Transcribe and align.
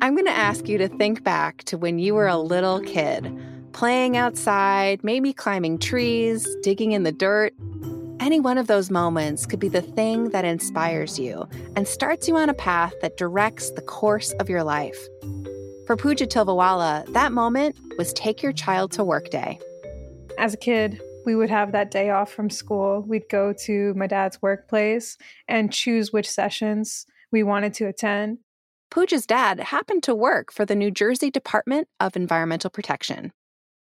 I'm 0.00 0.14
going 0.14 0.24
to 0.26 0.30
ask 0.30 0.68
you 0.68 0.78
to 0.78 0.88
think 0.88 1.22
back 1.22 1.64
to 1.64 1.76
when 1.76 1.98
you 1.98 2.14
were 2.14 2.28
a 2.28 2.38
little 2.38 2.80
kid, 2.80 3.30
playing 3.72 4.16
outside, 4.16 5.04
maybe 5.04 5.32
climbing 5.32 5.78
trees, 5.78 6.48
digging 6.62 6.92
in 6.92 7.02
the 7.02 7.12
dirt. 7.12 7.52
Any 8.20 8.40
one 8.40 8.58
of 8.58 8.68
those 8.68 8.90
moments 8.90 9.44
could 9.44 9.60
be 9.60 9.68
the 9.68 9.82
thing 9.82 10.30
that 10.30 10.44
inspires 10.44 11.18
you 11.18 11.46
and 11.76 11.86
starts 11.86 12.26
you 12.26 12.36
on 12.36 12.48
a 12.48 12.54
path 12.54 12.94
that 13.02 13.16
directs 13.16 13.70
the 13.70 13.82
course 13.82 14.32
of 14.40 14.48
your 14.48 14.64
life. 14.64 14.98
For 15.86 15.96
Pooja 15.96 16.26
Tilvawala, 16.26 17.12
that 17.12 17.32
moment 17.32 17.76
was 17.96 18.12
Take 18.12 18.42
Your 18.42 18.52
Child 18.52 18.92
to 18.92 19.04
Work 19.04 19.30
Day. 19.30 19.58
As 20.38 20.54
a 20.54 20.58
kid, 20.58 21.00
we 21.28 21.36
would 21.36 21.50
have 21.50 21.72
that 21.72 21.90
day 21.90 22.08
off 22.08 22.32
from 22.32 22.48
school. 22.48 23.04
We'd 23.06 23.28
go 23.28 23.52
to 23.52 23.92
my 23.92 24.06
dad's 24.06 24.40
workplace 24.40 25.18
and 25.46 25.70
choose 25.70 26.10
which 26.10 26.26
sessions 26.26 27.04
we 27.30 27.42
wanted 27.42 27.74
to 27.74 27.86
attend. 27.86 28.38
Pooja's 28.90 29.26
dad 29.26 29.60
happened 29.60 30.02
to 30.04 30.14
work 30.14 30.50
for 30.50 30.64
the 30.64 30.74
New 30.74 30.90
Jersey 30.90 31.30
Department 31.30 31.86
of 32.00 32.16
Environmental 32.16 32.70
Protection. 32.70 33.34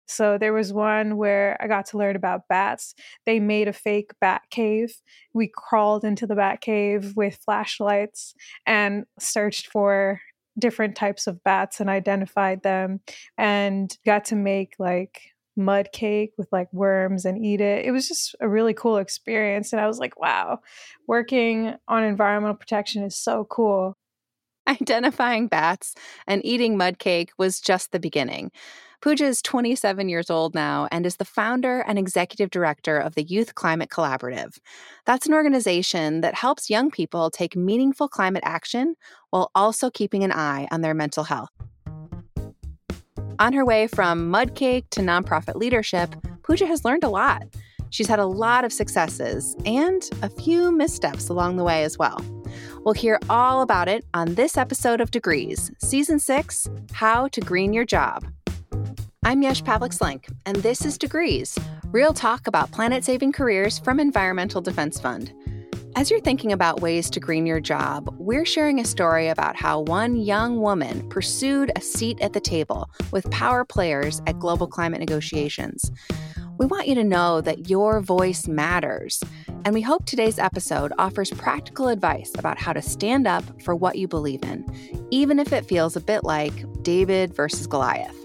So 0.06 0.38
there 0.38 0.52
was 0.52 0.72
one 0.72 1.16
where 1.16 1.56
I 1.60 1.66
got 1.66 1.86
to 1.86 1.98
learn 1.98 2.14
about 2.14 2.46
bats. 2.48 2.94
They 3.26 3.40
made 3.40 3.66
a 3.66 3.72
fake 3.72 4.12
bat 4.20 4.42
cave. 4.52 4.94
We 5.32 5.50
crawled 5.52 6.04
into 6.04 6.28
the 6.28 6.36
bat 6.36 6.60
cave 6.60 7.14
with 7.16 7.40
flashlights 7.44 8.34
and 8.64 9.06
searched 9.18 9.66
for 9.66 10.20
different 10.56 10.94
types 10.94 11.26
of 11.26 11.42
bats 11.42 11.80
and 11.80 11.90
identified 11.90 12.62
them 12.62 13.00
and 13.36 13.98
got 14.06 14.26
to 14.26 14.36
make 14.36 14.74
like 14.78 15.33
mud 15.56 15.90
cake 15.92 16.32
with 16.36 16.48
like 16.52 16.72
worms 16.72 17.24
and 17.24 17.44
eat 17.44 17.60
it. 17.60 17.84
It 17.84 17.92
was 17.92 18.08
just 18.08 18.34
a 18.40 18.48
really 18.48 18.74
cool 18.74 18.98
experience. 18.98 19.72
And 19.72 19.80
I 19.80 19.86
was 19.86 19.98
like, 19.98 20.18
wow, 20.18 20.60
working 21.06 21.74
on 21.88 22.04
environmental 22.04 22.56
protection 22.56 23.02
is 23.04 23.16
so 23.16 23.44
cool. 23.44 23.96
Identifying 24.66 25.46
bats 25.46 25.94
and 26.26 26.44
eating 26.44 26.76
mud 26.76 26.98
cake 26.98 27.32
was 27.38 27.60
just 27.60 27.92
the 27.92 28.00
beginning. 28.00 28.50
Pooja 29.02 29.26
is 29.26 29.42
27 29.42 30.08
years 30.08 30.30
old 30.30 30.54
now 30.54 30.88
and 30.90 31.04
is 31.04 31.16
the 31.16 31.26
founder 31.26 31.80
and 31.80 31.98
executive 31.98 32.48
director 32.48 32.96
of 32.96 33.14
the 33.14 33.22
Youth 33.22 33.54
Climate 33.54 33.90
Collaborative. 33.90 34.56
That's 35.04 35.26
an 35.26 35.34
organization 35.34 36.22
that 36.22 36.34
helps 36.34 36.70
young 36.70 36.90
people 36.90 37.30
take 37.30 37.54
meaningful 37.54 38.08
climate 38.08 38.44
action 38.46 38.94
while 39.28 39.50
also 39.54 39.90
keeping 39.90 40.24
an 40.24 40.32
eye 40.32 40.66
on 40.70 40.80
their 40.80 40.94
mental 40.94 41.24
health. 41.24 41.50
On 43.38 43.52
her 43.52 43.64
way 43.64 43.88
from 43.88 44.30
mud 44.30 44.54
cake 44.54 44.88
to 44.90 45.00
nonprofit 45.00 45.56
leadership, 45.56 46.14
Pooja 46.44 46.66
has 46.66 46.84
learned 46.84 47.02
a 47.02 47.08
lot. 47.08 47.42
She's 47.90 48.06
had 48.06 48.18
a 48.18 48.26
lot 48.26 48.64
of 48.64 48.72
successes 48.72 49.56
and 49.64 50.08
a 50.22 50.28
few 50.28 50.70
missteps 50.70 51.28
along 51.28 51.56
the 51.56 51.64
way 51.64 51.82
as 51.82 51.98
well. 51.98 52.20
We'll 52.84 52.94
hear 52.94 53.18
all 53.28 53.62
about 53.62 53.88
it 53.88 54.04
on 54.14 54.34
this 54.34 54.56
episode 54.56 55.00
of 55.00 55.10
Degrees, 55.10 55.72
Season 55.78 56.18
6 56.18 56.68
How 56.92 57.28
to 57.28 57.40
Green 57.40 57.72
Your 57.72 57.84
Job. 57.84 58.24
I'm 59.24 59.42
Yesh 59.42 59.62
Pavlik 59.62 59.96
Slenk, 59.96 60.32
and 60.46 60.56
this 60.56 60.84
is 60.84 60.98
Degrees, 60.98 61.58
real 61.86 62.12
talk 62.12 62.46
about 62.46 62.70
planet 62.72 63.04
saving 63.04 63.32
careers 63.32 63.78
from 63.78 63.98
Environmental 63.98 64.60
Defense 64.60 65.00
Fund. 65.00 65.32
As 65.96 66.10
you're 66.10 66.20
thinking 66.20 66.50
about 66.50 66.80
ways 66.80 67.08
to 67.10 67.20
green 67.20 67.46
your 67.46 67.60
job, 67.60 68.12
we're 68.18 68.44
sharing 68.44 68.80
a 68.80 68.84
story 68.84 69.28
about 69.28 69.54
how 69.54 69.80
one 69.80 70.16
young 70.16 70.60
woman 70.60 71.08
pursued 71.08 71.70
a 71.76 71.80
seat 71.80 72.20
at 72.20 72.32
the 72.32 72.40
table 72.40 72.90
with 73.12 73.30
power 73.30 73.64
players 73.64 74.20
at 74.26 74.40
global 74.40 74.66
climate 74.66 74.98
negotiations. 74.98 75.92
We 76.58 76.66
want 76.66 76.88
you 76.88 76.96
to 76.96 77.04
know 77.04 77.40
that 77.42 77.70
your 77.70 78.00
voice 78.00 78.48
matters. 78.48 79.22
And 79.64 79.72
we 79.72 79.82
hope 79.82 80.04
today's 80.04 80.38
episode 80.38 80.92
offers 80.98 81.30
practical 81.30 81.86
advice 81.86 82.32
about 82.36 82.58
how 82.58 82.72
to 82.72 82.82
stand 82.82 83.28
up 83.28 83.44
for 83.62 83.76
what 83.76 83.96
you 83.96 84.08
believe 84.08 84.42
in, 84.42 84.66
even 85.12 85.38
if 85.38 85.52
it 85.52 85.64
feels 85.64 85.94
a 85.94 86.00
bit 86.00 86.24
like 86.24 86.82
David 86.82 87.32
versus 87.34 87.68
Goliath. 87.68 88.16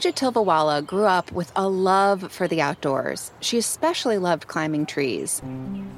Pooja 0.00 0.12
Tilvawala 0.14 0.86
grew 0.86 1.04
up 1.04 1.30
with 1.30 1.52
a 1.54 1.68
love 1.68 2.32
for 2.32 2.48
the 2.48 2.62
outdoors. 2.62 3.32
She 3.40 3.58
especially 3.58 4.16
loved 4.16 4.46
climbing 4.46 4.86
trees, 4.86 5.42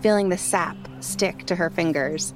feeling 0.00 0.28
the 0.28 0.36
sap 0.36 0.76
stick 0.98 1.46
to 1.46 1.54
her 1.54 1.70
fingers. 1.70 2.34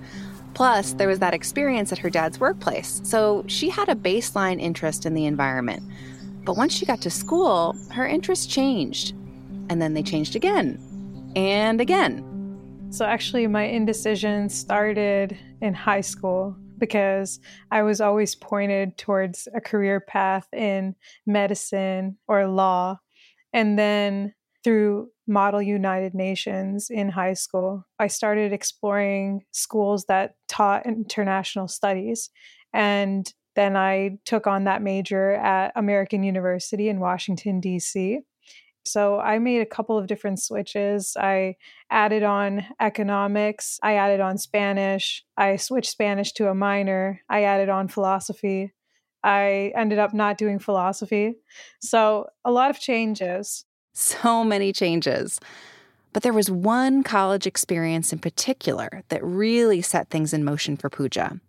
Plus, 0.54 0.92
there 0.92 1.08
was 1.08 1.18
that 1.18 1.34
experience 1.34 1.90
at 1.90 1.98
her 1.98 2.08
dad's 2.08 2.38
workplace, 2.38 3.00
so 3.02 3.42
she 3.48 3.68
had 3.68 3.88
a 3.88 3.96
baseline 3.96 4.60
interest 4.60 5.06
in 5.06 5.14
the 5.14 5.26
environment. 5.26 5.82
But 6.44 6.56
once 6.56 6.72
she 6.72 6.86
got 6.86 7.00
to 7.00 7.10
school, 7.10 7.74
her 7.90 8.06
interests 8.06 8.46
changed. 8.46 9.16
And 9.68 9.82
then 9.82 9.92
they 9.92 10.04
changed 10.04 10.36
again 10.36 10.78
and 11.34 11.80
again. 11.80 12.86
So 12.90 13.04
actually, 13.04 13.48
my 13.48 13.64
indecision 13.64 14.50
started 14.50 15.36
in 15.60 15.74
high 15.74 16.02
school 16.02 16.56
because 16.78 17.40
I 17.70 17.82
was 17.82 18.00
always 18.00 18.34
pointed 18.34 18.96
towards 18.98 19.48
a 19.54 19.60
career 19.60 20.00
path 20.00 20.46
in 20.52 20.94
medicine 21.26 22.18
or 22.28 22.46
law. 22.46 22.98
And 23.52 23.78
then 23.78 24.34
through 24.64 25.08
Model 25.26 25.62
United 25.62 26.14
Nations 26.14 26.88
in 26.90 27.08
high 27.08 27.34
school, 27.34 27.84
I 27.98 28.08
started 28.08 28.52
exploring 28.52 29.44
schools 29.52 30.06
that 30.06 30.34
taught 30.48 30.86
international 30.86 31.68
studies. 31.68 32.30
And 32.72 33.32
then 33.54 33.76
I 33.76 34.18
took 34.24 34.46
on 34.46 34.64
that 34.64 34.82
major 34.82 35.32
at 35.32 35.72
American 35.76 36.22
University 36.22 36.88
in 36.88 37.00
Washington, 37.00 37.60
D.C. 37.60 38.20
So 38.86 39.18
I 39.18 39.38
made 39.38 39.60
a 39.60 39.66
couple 39.66 39.98
of 39.98 40.06
different 40.06 40.40
switches. 40.40 41.16
I 41.18 41.56
added 41.90 42.22
on 42.22 42.64
economics, 42.80 43.78
I 43.82 43.94
added 43.94 44.20
on 44.20 44.38
Spanish, 44.38 45.24
I 45.36 45.56
switched 45.56 45.90
Spanish 45.90 46.32
to 46.32 46.48
a 46.48 46.54
minor, 46.54 47.20
I 47.28 47.42
added 47.44 47.68
on 47.68 47.88
philosophy. 47.88 48.72
I 49.22 49.72
ended 49.74 49.98
up 49.98 50.14
not 50.14 50.38
doing 50.38 50.60
philosophy. 50.60 51.34
So 51.80 52.28
a 52.44 52.52
lot 52.52 52.70
of 52.70 52.78
changes. 52.78 53.64
So 53.92 54.44
many 54.44 54.72
changes. 54.72 55.40
But 56.12 56.22
there 56.22 56.32
was 56.32 56.50
one 56.50 57.02
college 57.02 57.46
experience 57.46 58.12
in 58.12 58.20
particular 58.20 59.02
that 59.08 59.22
really 59.24 59.82
set 59.82 60.10
things 60.10 60.32
in 60.32 60.44
motion 60.44 60.76
for 60.76 60.88
Pooja. 60.88 61.40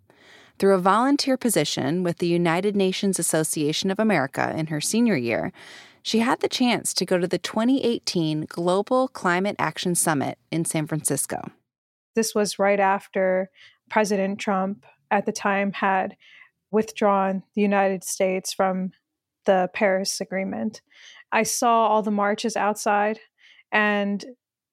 Through 0.58 0.74
a 0.74 0.78
volunteer 0.78 1.36
position 1.36 2.02
with 2.02 2.18
the 2.18 2.26
United 2.26 2.74
Nations 2.74 3.20
Association 3.20 3.92
of 3.92 4.00
America 4.00 4.52
in 4.56 4.66
her 4.66 4.80
senior 4.80 5.16
year, 5.16 5.52
she 6.08 6.20
had 6.20 6.40
the 6.40 6.48
chance 6.48 6.94
to 6.94 7.04
go 7.04 7.18
to 7.18 7.26
the 7.26 7.36
2018 7.36 8.46
Global 8.48 9.08
Climate 9.08 9.56
Action 9.58 9.94
Summit 9.94 10.38
in 10.50 10.64
San 10.64 10.86
Francisco. 10.86 11.42
This 12.14 12.34
was 12.34 12.58
right 12.58 12.80
after 12.80 13.50
President 13.90 14.38
Trump 14.38 14.86
at 15.10 15.26
the 15.26 15.32
time 15.32 15.70
had 15.70 16.16
withdrawn 16.70 17.42
the 17.54 17.60
United 17.60 18.04
States 18.04 18.54
from 18.54 18.92
the 19.44 19.68
Paris 19.74 20.18
Agreement. 20.18 20.80
I 21.30 21.42
saw 21.42 21.88
all 21.88 22.02
the 22.02 22.10
marches 22.10 22.56
outside, 22.56 23.20
and 23.70 24.24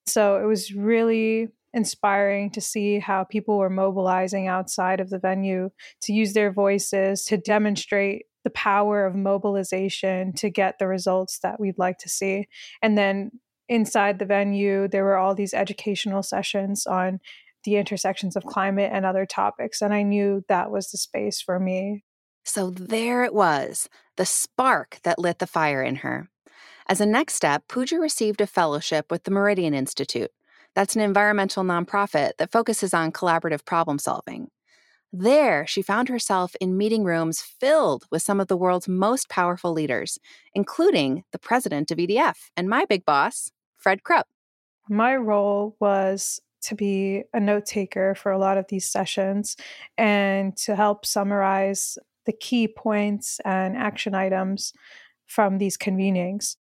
so 0.05 0.41
it 0.41 0.45
was 0.45 0.73
really 0.73 1.49
inspiring 1.73 2.49
to 2.51 2.61
see 2.61 2.99
how 2.99 3.25
people 3.25 3.57
were 3.57 3.69
mobilizing 3.69 4.47
outside 4.47 5.01
of 5.01 5.09
the 5.09 5.19
venue 5.19 5.69
to 6.03 6.13
use 6.13 6.31
their 6.31 6.53
voices 6.53 7.25
to 7.25 7.35
demonstrate 7.35 8.23
the 8.45 8.51
power 8.51 9.05
of 9.05 9.15
mobilization 9.15 10.31
to 10.33 10.49
get 10.49 10.79
the 10.79 10.87
results 10.87 11.39
that 11.39 11.59
we'd 11.59 11.77
like 11.77 11.97
to 11.97 12.07
see. 12.07 12.47
And 12.81 12.97
then 12.97 13.31
inside 13.67 14.19
the 14.19 14.25
venue, 14.25 14.87
there 14.87 15.03
were 15.03 15.17
all 15.17 15.35
these 15.35 15.53
educational 15.53 16.23
sessions 16.23 16.85
on 16.85 17.19
the 17.63 17.75
intersections 17.75 18.35
of 18.35 18.45
climate 18.45 18.91
and 18.93 19.05
other 19.05 19.25
topics. 19.25 19.81
And 19.81 19.93
I 19.93 20.03
knew 20.03 20.45
that 20.47 20.71
was 20.71 20.91
the 20.91 20.97
space 20.99 21.41
for 21.41 21.59
me. 21.59 22.05
So 22.45 22.69
there 22.69 23.23
it 23.23 23.33
was, 23.33 23.89
the 24.15 24.25
spark 24.25 24.99
that 25.03 25.17
lit 25.17 25.39
the 25.39 25.47
fire 25.47 25.81
in 25.81 25.97
her. 25.97 26.29
As 26.87 27.01
a 27.01 27.05
next 27.07 27.33
step, 27.33 27.63
Pooja 27.67 27.97
received 27.97 28.39
a 28.39 28.45
fellowship 28.45 29.09
with 29.09 29.23
the 29.23 29.31
Meridian 29.31 29.73
Institute. 29.73 30.29
That's 30.75 30.95
an 30.95 31.01
environmental 31.01 31.63
nonprofit 31.63 32.33
that 32.37 32.51
focuses 32.51 32.93
on 32.93 33.11
collaborative 33.11 33.65
problem 33.65 33.97
solving. 33.97 34.49
There, 35.17 35.65
she 35.65 35.81
found 35.81 36.09
herself 36.09 36.57
in 36.59 36.77
meeting 36.77 37.05
rooms 37.05 37.39
filled 37.39 38.03
with 38.11 38.21
some 38.21 38.41
of 38.41 38.49
the 38.49 38.57
world's 38.57 38.89
most 38.89 39.29
powerful 39.29 39.71
leaders, 39.71 40.19
including 40.53 41.23
the 41.31 41.39
president 41.39 41.89
of 41.89 41.99
EDF 41.99 42.35
and 42.57 42.67
my 42.67 42.83
big 42.83 43.05
boss, 43.05 43.49
Fred 43.77 44.03
Krupp. 44.03 44.27
My 44.89 45.15
role 45.15 45.77
was 45.79 46.41
to 46.63 46.75
be 46.75 47.23
a 47.33 47.39
note 47.39 47.65
taker 47.65 48.13
for 48.13 48.33
a 48.33 48.37
lot 48.37 48.57
of 48.57 48.65
these 48.67 48.87
sessions 48.87 49.55
and 49.97 50.57
to 50.57 50.75
help 50.75 51.05
summarize 51.05 51.97
the 52.25 52.33
key 52.33 52.67
points 52.67 53.39
and 53.45 53.77
action 53.77 54.15
items 54.15 54.73
from 55.27 55.59
these 55.59 55.77
convenings. 55.77 56.57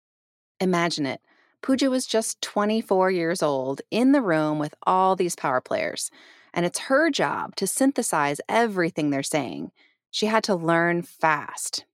Imagine 0.61 1.05
it 1.05 1.19
Pooja 1.61 1.89
was 1.89 2.05
just 2.05 2.41
24 2.41 3.11
years 3.11 3.43
old 3.43 3.81
in 3.91 4.13
the 4.13 4.21
room 4.21 4.59
with 4.59 4.75
all 4.83 5.17
these 5.17 5.35
power 5.35 5.59
players, 5.59 6.09
and 6.55 6.65
it's 6.65 6.79
her 6.79 7.11
job 7.11 7.55
to 7.57 7.67
synthesize 7.67 8.41
everything 8.49 9.09
they're 9.09 9.21
saying. 9.21 9.71
She 10.09 10.25
had 10.25 10.43
to 10.45 10.55
learn 10.55 11.03
fast. 11.03 11.85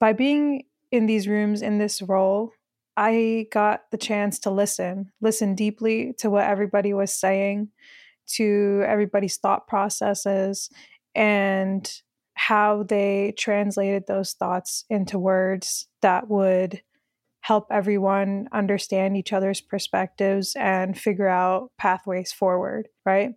By 0.00 0.14
being 0.14 0.64
in 0.90 1.06
these 1.06 1.28
rooms 1.28 1.60
in 1.60 1.78
this 1.78 2.00
role, 2.00 2.52
I 2.96 3.46
got 3.52 3.82
the 3.92 3.98
chance 3.98 4.38
to 4.40 4.50
listen, 4.50 5.12
listen 5.20 5.54
deeply 5.54 6.14
to 6.18 6.30
what 6.30 6.46
everybody 6.46 6.94
was 6.94 7.14
saying, 7.14 7.68
to 8.34 8.82
everybody's 8.86 9.36
thought 9.36 9.68
processes, 9.68 10.70
and 11.14 11.88
how 12.34 12.84
they 12.84 13.34
translated 13.36 14.04
those 14.06 14.32
thoughts 14.32 14.84
into 14.88 15.18
words 15.18 15.86
that 16.02 16.28
would 16.28 16.82
help 17.40 17.66
everyone 17.70 18.48
understand 18.52 19.16
each 19.16 19.32
other's 19.32 19.60
perspectives 19.60 20.54
and 20.58 20.98
figure 20.98 21.28
out 21.28 21.70
pathways 21.78 22.32
forward, 22.32 22.88
right? 23.06 23.34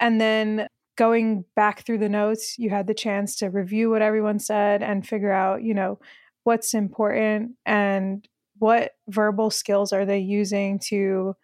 And 0.00 0.20
then 0.20 0.68
going 0.96 1.44
back 1.56 1.84
through 1.84 1.98
the 1.98 2.08
notes, 2.08 2.58
you 2.58 2.70
had 2.70 2.86
the 2.86 2.94
chance 2.94 3.36
to 3.36 3.50
review 3.50 3.90
what 3.90 4.02
everyone 4.02 4.38
said 4.38 4.82
and 4.82 5.06
figure 5.06 5.32
out, 5.32 5.62
you 5.62 5.74
know, 5.74 5.98
what's 6.44 6.74
important 6.74 7.52
and 7.66 8.26
what 8.58 8.92
verbal 9.08 9.50
skills 9.50 9.92
are 9.92 10.04
they 10.04 10.18
using 10.18 10.78
to 10.78 11.34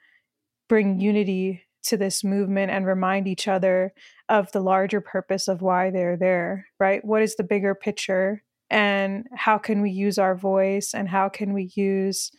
bring 0.69 1.01
unity 1.01 1.63
to 1.83 1.97
this 1.97 2.23
movement 2.23 2.71
and 2.71 2.87
remind 2.87 3.27
each 3.27 3.49
other 3.49 3.93
of 4.29 4.53
the 4.53 4.61
larger 4.61 5.01
purpose 5.01 5.49
of 5.49 5.63
why 5.63 5.91
they're 5.91 6.17
there, 6.17 6.67
right? 6.79 7.05
What 7.05 7.23
is 7.23 7.37
the 7.37 7.43
bigger 7.43 7.75
picture 7.75 8.43
and 8.69 9.27
how 9.35 9.59
can 9.59 9.83
we 9.83 9.91
use 9.91 10.19
our 10.19 10.37
voice 10.37 10.95
and 10.95 11.09
how 11.09 11.29
can 11.29 11.53
we 11.53 11.71
use 11.75 12.31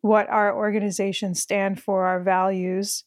what 0.00 0.28
our 0.30 0.56
organizations 0.56 1.42
stand 1.42 1.82
for, 1.82 2.06
our 2.06 2.22
values 2.22 3.04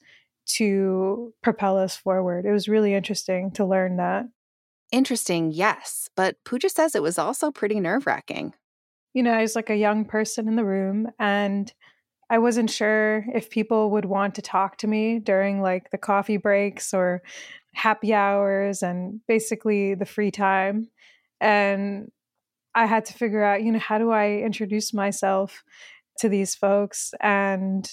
to 0.58 1.34
propel 1.42 1.78
us 1.78 1.96
forward. 1.96 2.46
It 2.46 2.52
was 2.52 2.68
really 2.68 2.94
interesting 2.94 3.52
to 3.52 3.66
learn 3.66 3.98
that. 3.98 4.26
Interesting, 4.92 5.52
yes, 5.52 6.10
but 6.16 6.38
Pooja 6.44 6.70
says 6.70 6.96
it 6.96 7.04
was 7.04 7.20
also 7.20 7.52
pretty 7.52 7.80
nerve 7.80 8.08
wracking. 8.08 8.54
You 9.14 9.24
know, 9.24 9.32
I 9.32 9.42
was 9.42 9.56
like 9.56 9.70
a 9.70 9.76
young 9.76 10.06
person 10.06 10.48
in 10.48 10.56
the 10.56 10.66
room 10.66 11.08
and 11.20 11.72
I 12.30 12.40
wasn't 12.40 12.70
sure 12.70 13.26
if 13.34 13.50
people 13.50 13.92
would 13.92 14.06
want 14.06 14.36
to 14.36 14.42
talk 14.42 14.78
to 14.78 14.88
me 14.88 15.20
during 15.20 15.62
like 15.62 15.92
the 15.92 15.98
coffee 15.98 16.38
breaks 16.38 16.94
or 16.94 17.22
happy 17.74 18.14
hours 18.14 18.82
and 18.84 19.20
basically 19.28 19.96
the 19.96 20.06
free 20.06 20.32
time. 20.32 20.90
And 21.40 22.12
I 22.76 22.86
had 22.86 23.06
to 23.06 23.14
figure 23.14 23.44
out, 23.44 23.64
you 23.64 23.72
know, 23.72 23.80
how 23.80 23.98
do 23.98 24.12
I 24.12 24.38
introduce 24.38 24.94
myself 24.94 25.64
to 26.20 26.30
these 26.30 26.56
folks 26.56 27.14
and, 27.20 27.90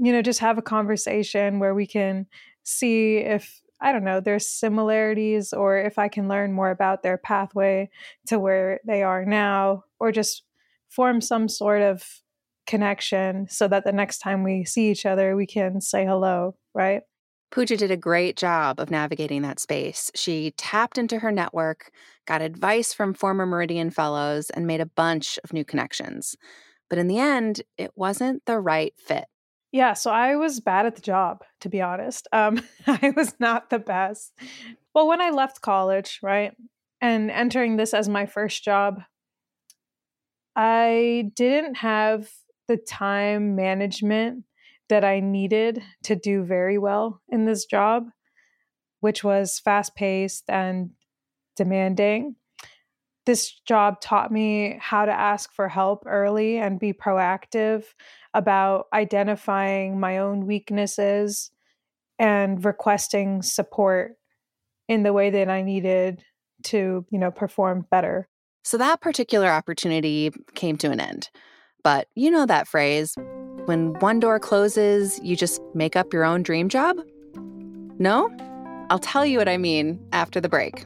you 0.00 0.12
know, 0.12 0.22
just 0.22 0.40
have 0.40 0.56
a 0.56 0.62
conversation 0.62 1.58
where 1.58 1.74
we 1.74 1.86
can 1.86 2.26
see 2.62 3.18
if, 3.18 3.60
I 3.80 3.92
don't 3.92 4.04
know, 4.04 4.20
there's 4.20 4.48
similarities 4.48 5.52
or 5.52 5.78
if 5.78 5.98
I 5.98 6.08
can 6.08 6.26
learn 6.26 6.52
more 6.52 6.70
about 6.70 7.02
their 7.02 7.18
pathway 7.18 7.90
to 8.28 8.38
where 8.38 8.80
they 8.86 9.02
are 9.02 9.26
now 9.26 9.84
or 9.98 10.10
just 10.10 10.42
form 10.88 11.20
some 11.20 11.48
sort 11.48 11.82
of 11.82 12.02
connection 12.66 13.46
so 13.50 13.68
that 13.68 13.84
the 13.84 13.92
next 13.92 14.18
time 14.18 14.42
we 14.42 14.64
see 14.64 14.90
each 14.90 15.04
other, 15.04 15.36
we 15.36 15.46
can 15.46 15.80
say 15.82 16.06
hello, 16.06 16.56
right? 16.74 17.02
Pooja 17.50 17.76
did 17.76 17.90
a 17.90 17.96
great 17.96 18.36
job 18.36 18.80
of 18.80 18.90
navigating 18.90 19.42
that 19.42 19.58
space. 19.58 20.10
She 20.14 20.52
tapped 20.52 20.96
into 20.96 21.18
her 21.18 21.32
network, 21.32 21.90
got 22.26 22.42
advice 22.42 22.94
from 22.94 23.12
former 23.12 23.44
Meridian 23.44 23.90
fellows, 23.90 24.50
and 24.50 24.66
made 24.66 24.80
a 24.80 24.86
bunch 24.86 25.38
of 25.42 25.52
new 25.52 25.64
connections. 25.64 26.36
But 26.88 26.98
in 26.98 27.08
the 27.08 27.18
end, 27.18 27.62
it 27.76 27.90
wasn't 27.96 28.44
the 28.46 28.58
right 28.60 28.94
fit. 28.96 29.24
Yeah, 29.72 29.92
so 29.92 30.10
I 30.10 30.34
was 30.36 30.60
bad 30.60 30.86
at 30.86 30.96
the 30.96 31.02
job, 31.02 31.44
to 31.60 31.68
be 31.68 31.80
honest. 31.80 32.26
Um, 32.32 32.60
I 32.86 33.12
was 33.16 33.34
not 33.38 33.70
the 33.70 33.78
best. 33.78 34.32
Well, 34.94 35.06
when 35.06 35.20
I 35.20 35.30
left 35.30 35.62
college, 35.62 36.18
right, 36.22 36.52
and 37.00 37.30
entering 37.30 37.76
this 37.76 37.94
as 37.94 38.08
my 38.08 38.26
first 38.26 38.64
job, 38.64 39.00
I 40.56 41.30
didn't 41.36 41.76
have 41.76 42.28
the 42.66 42.76
time 42.76 43.54
management 43.54 44.44
that 44.88 45.04
I 45.04 45.20
needed 45.20 45.82
to 46.04 46.16
do 46.16 46.44
very 46.44 46.76
well 46.76 47.22
in 47.28 47.44
this 47.46 47.64
job, 47.64 48.08
which 48.98 49.22
was 49.22 49.60
fast 49.60 49.94
paced 49.94 50.44
and 50.48 50.90
demanding. 51.56 52.34
This 53.30 53.52
job 53.64 54.00
taught 54.00 54.32
me 54.32 54.76
how 54.80 55.04
to 55.04 55.12
ask 55.12 55.52
for 55.52 55.68
help 55.68 56.02
early 56.04 56.58
and 56.58 56.80
be 56.80 56.92
proactive 56.92 57.84
about 58.34 58.86
identifying 58.92 60.00
my 60.00 60.18
own 60.18 60.48
weaknesses 60.48 61.52
and 62.18 62.64
requesting 62.64 63.42
support 63.42 64.16
in 64.88 65.04
the 65.04 65.12
way 65.12 65.30
that 65.30 65.48
I 65.48 65.62
needed 65.62 66.24
to, 66.64 67.06
you 67.08 67.18
know, 67.20 67.30
perform 67.30 67.86
better. 67.88 68.28
So 68.64 68.76
that 68.78 69.00
particular 69.00 69.46
opportunity 69.46 70.32
came 70.56 70.76
to 70.78 70.90
an 70.90 70.98
end. 70.98 71.30
But 71.84 72.08
you 72.16 72.32
know 72.32 72.46
that 72.46 72.66
phrase 72.66 73.14
when 73.66 73.92
one 74.00 74.18
door 74.18 74.40
closes, 74.40 75.20
you 75.22 75.36
just 75.36 75.62
make 75.72 75.94
up 75.94 76.12
your 76.12 76.24
own 76.24 76.42
dream 76.42 76.68
job? 76.68 76.96
No? 78.00 78.28
I'll 78.90 78.98
tell 78.98 79.24
you 79.24 79.38
what 79.38 79.48
I 79.48 79.56
mean 79.56 80.04
after 80.10 80.40
the 80.40 80.48
break. 80.48 80.84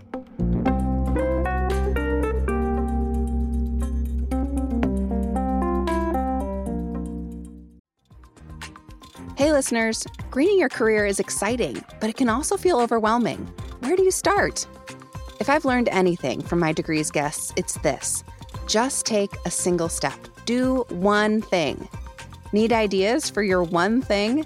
Listeners, 9.54 10.04
greening 10.32 10.58
your 10.58 10.68
career 10.68 11.06
is 11.06 11.20
exciting, 11.20 11.80
but 12.00 12.10
it 12.10 12.16
can 12.16 12.28
also 12.28 12.56
feel 12.56 12.80
overwhelming. 12.80 13.38
Where 13.78 13.94
do 13.94 14.02
you 14.02 14.10
start? 14.10 14.66
If 15.38 15.48
I've 15.48 15.64
learned 15.64 15.88
anything 15.90 16.42
from 16.42 16.58
my 16.58 16.72
degrees 16.72 17.08
guests, 17.08 17.52
it's 17.54 17.78
this 17.78 18.24
just 18.66 19.06
take 19.06 19.30
a 19.46 19.52
single 19.52 19.88
step. 19.88 20.18
Do 20.44 20.84
one 20.88 21.40
thing. 21.40 21.88
Need 22.52 22.72
ideas 22.72 23.30
for 23.30 23.44
your 23.44 23.62
one 23.62 24.02
thing? 24.02 24.44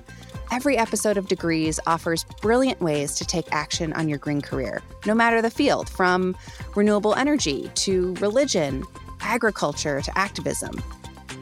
Every 0.53 0.77
episode 0.77 1.17
of 1.17 1.27
Degrees 1.27 1.81
offers 1.87 2.25
brilliant 2.43 2.83
ways 2.83 3.15
to 3.15 3.25
take 3.25 3.51
action 3.51 3.95
on 3.95 4.11
your 4.11 4.19
green 4.19 4.43
career, 4.43 4.83
no 5.07 5.15
matter 5.15 5.41
the 5.41 5.51
field, 5.51 5.89
from 5.89 6.37
renewable 6.77 7.15
energy 7.15 7.71
to 7.77 8.13
religion, 8.17 8.85
agriculture 9.21 10.03
to 10.03 10.19
activism. 10.19 10.83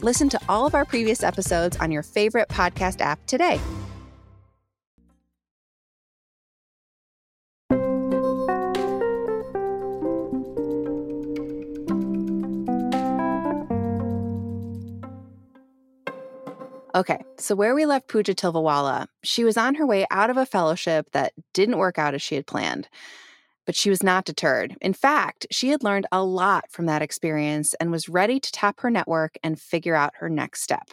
Listen 0.01 0.29
to 0.29 0.39
all 0.47 0.67
of 0.67 0.75
our 0.75 0.85
previous 0.85 1.23
episodes 1.23 1.75
on 1.77 1.91
your 1.91 2.03
favorite 2.03 2.49
podcast 2.49 3.01
app 3.01 3.25
today. 3.25 3.59
Okay, 16.97 17.19
so 17.37 17.53
where 17.53 17.75
we 17.75 17.85
left 17.85 18.07
Pooja 18.07 18.33
Tilvawala, 18.33 19.05
she 19.23 19.43
was 19.43 19.55
on 19.55 19.75
her 19.75 19.85
way 19.85 20.07
out 20.09 20.31
of 20.31 20.37
a 20.37 20.47
fellowship 20.47 21.11
that 21.11 21.31
didn't 21.53 21.77
work 21.77 21.99
out 21.99 22.15
as 22.15 22.23
she 22.23 22.33
had 22.33 22.47
planned. 22.47 22.89
But 23.67 23.75
she 23.75 23.91
was 23.91 24.01
not 24.01 24.25
deterred. 24.25 24.75
In 24.81 24.93
fact, 24.93 25.45
she 25.51 25.69
had 25.69 25.83
learned 25.83 26.07
a 26.11 26.23
lot 26.23 26.71
from 26.71 26.87
that 26.87 27.03
experience 27.03 27.75
and 27.75 27.91
was 27.91 28.09
ready 28.09 28.39
to 28.39 28.51
tap 28.51 28.79
her 28.79 28.89
network 28.89 29.37
and 29.43 29.61
figure 29.61 29.93
out 29.93 30.15
her 30.15 30.29
next 30.29 30.63
step. 30.63 30.89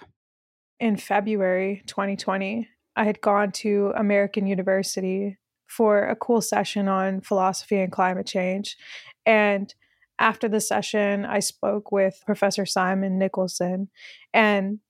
In 0.78 0.98
February 0.98 1.82
2020, 1.86 2.68
I 2.96 3.04
had 3.04 3.22
gone 3.22 3.52
to 3.52 3.92
American 3.96 4.46
University 4.46 5.38
for 5.66 6.04
a 6.04 6.16
cool 6.16 6.42
session 6.42 6.88
on 6.88 7.22
philosophy 7.22 7.80
and 7.80 7.90
climate 7.90 8.26
change. 8.26 8.76
And 9.24 9.74
after 10.18 10.48
the 10.48 10.60
session, 10.60 11.24
I 11.24 11.38
spoke 11.40 11.90
with 11.90 12.22
Professor 12.26 12.66
Simon 12.66 13.18
Nicholson. 13.18 13.88
And 14.32 14.80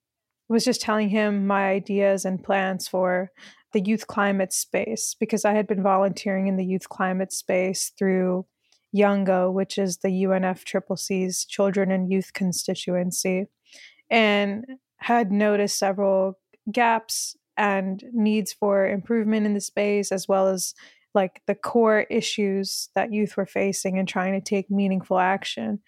was 0.47 0.65
just 0.65 0.81
telling 0.81 1.09
him 1.09 1.47
my 1.47 1.69
ideas 1.69 2.25
and 2.25 2.43
plans 2.43 2.87
for 2.87 3.31
the 3.75 3.81
youth 3.81 4.07
climate 4.07 4.53
space 4.53 5.17
because 5.19 5.43
I 5.43 5.51
had 5.51 5.67
been 5.67 5.83
volunteering 5.83 6.47
in 6.47 6.55
the 6.55 6.63
youth 6.63 6.87
climate 6.87 7.33
space 7.33 7.91
through 7.99 8.45
Youngo, 8.93 9.51
which 9.51 9.77
is 9.77 9.97
the 9.97 10.07
UNFCCC's 10.07 11.43
Children 11.43 11.91
and 11.91 12.09
Youth 12.09 12.31
constituency, 12.31 13.47
and 14.09 14.65
had 14.95 15.29
noticed 15.29 15.77
several 15.77 16.39
gaps 16.71 17.35
and 17.57 18.01
needs 18.13 18.53
for 18.53 18.87
improvement 18.87 19.45
in 19.45 19.53
the 19.53 19.59
space, 19.59 20.09
as 20.09 20.25
well 20.25 20.47
as 20.47 20.73
like 21.15 21.41
the 21.47 21.55
core 21.55 22.01
issues 22.09 22.89
that 22.93 23.13
youth 23.13 23.37
were 23.37 23.45
facing 23.45 23.97
and 23.97 24.07
trying 24.07 24.33
to 24.33 24.41
take 24.41 24.69
meaningful 24.69 25.17
action. 25.17 25.79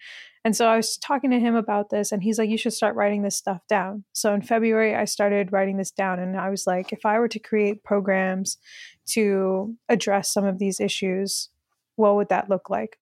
And 0.44 0.56
so 0.56 0.66
I 0.66 0.76
was 0.76 0.96
talking 0.96 1.30
to 1.30 1.38
him 1.38 1.54
about 1.54 1.90
this, 1.90 2.10
and 2.10 2.22
he's 2.22 2.38
like, 2.38 2.48
You 2.48 2.56
should 2.56 2.72
start 2.72 2.96
writing 2.96 3.22
this 3.22 3.36
stuff 3.36 3.60
down. 3.68 4.04
So 4.14 4.32
in 4.32 4.42
February, 4.42 4.94
I 4.94 5.04
started 5.04 5.52
writing 5.52 5.76
this 5.76 5.90
down, 5.90 6.18
and 6.18 6.36
I 6.36 6.48
was 6.48 6.66
like, 6.66 6.92
If 6.92 7.04
I 7.04 7.18
were 7.18 7.28
to 7.28 7.38
create 7.38 7.84
programs 7.84 8.56
to 9.08 9.76
address 9.88 10.32
some 10.32 10.44
of 10.44 10.58
these 10.58 10.80
issues, 10.80 11.50
what 11.96 12.16
would 12.16 12.30
that 12.30 12.48
look 12.48 12.70
like? 12.70 12.98